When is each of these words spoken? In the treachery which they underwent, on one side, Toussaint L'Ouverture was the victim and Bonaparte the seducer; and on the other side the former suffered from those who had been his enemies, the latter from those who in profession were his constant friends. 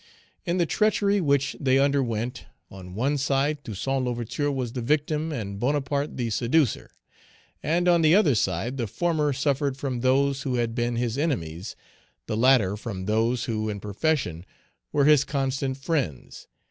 In 0.47 0.57
the 0.57 0.65
treachery 0.65 1.21
which 1.21 1.55
they 1.59 1.77
underwent, 1.77 2.45
on 2.71 2.95
one 2.95 3.19
side, 3.19 3.63
Toussaint 3.63 4.03
L'Ouverture 4.03 4.51
was 4.51 4.73
the 4.73 4.81
victim 4.81 5.31
and 5.31 5.59
Bonaparte 5.59 6.17
the 6.17 6.31
seducer; 6.31 6.89
and 7.61 7.87
on 7.87 8.01
the 8.01 8.15
other 8.15 8.33
side 8.33 8.77
the 8.77 8.87
former 8.87 9.31
suffered 9.31 9.77
from 9.77 9.99
those 9.99 10.41
who 10.41 10.55
had 10.55 10.73
been 10.73 10.95
his 10.95 11.19
enemies, 11.19 11.75
the 12.25 12.35
latter 12.35 12.75
from 12.75 13.05
those 13.05 13.43
who 13.43 13.69
in 13.69 13.79
profession 13.79 14.43
were 14.91 15.05
his 15.05 15.23
constant 15.23 15.77
friends. 15.77 16.47